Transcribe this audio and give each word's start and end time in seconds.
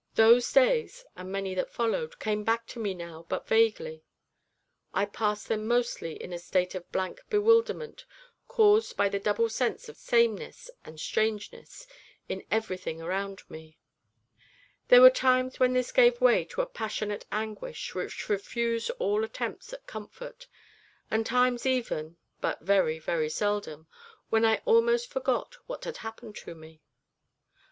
Those 0.15 0.51
days, 0.51 1.05
and 1.15 1.31
many 1.31 1.53
that 1.53 1.69
followed, 1.69 2.17
come 2.17 2.43
back 2.43 2.65
to 2.69 2.79
me 2.79 2.95
now 2.95 3.27
but 3.29 3.47
vaguely. 3.47 4.03
I 4.95 5.05
passed 5.05 5.47
them 5.47 5.67
mostly 5.67 6.13
in 6.15 6.33
a 6.33 6.39
state 6.39 6.73
of 6.73 6.91
blank 6.91 7.21
bewilderment 7.29 8.05
caused 8.47 8.97
by 8.97 9.09
the 9.09 9.19
double 9.19 9.47
sense 9.47 9.89
of 9.89 9.97
sameness 9.97 10.71
and 10.83 10.99
strangeness 10.99 11.85
in 12.27 12.43
everything 12.49 12.99
around 12.99 13.43
me; 13.47 13.77
then 14.87 14.87
there 14.87 15.01
were 15.01 15.11
times 15.11 15.59
when 15.59 15.73
this 15.73 15.91
gave 15.91 16.19
way 16.19 16.45
to 16.45 16.61
a 16.61 16.65
passionate 16.65 17.27
anguish 17.31 17.93
which 17.93 18.27
refused 18.27 18.89
all 18.97 19.23
attempts 19.23 19.71
at 19.71 19.85
comfort, 19.85 20.47
and 21.11 21.27
times 21.27 21.67
even 21.67 22.17
but 22.39 22.59
very, 22.61 22.97
very 22.97 23.29
seldom 23.29 23.85
when 24.31 24.45
I 24.45 24.63
almost 24.65 25.11
forgot 25.11 25.57
what 25.67 25.83
had 25.85 25.97
happened 25.97 26.35
to 26.37 26.55
me. 26.55 26.81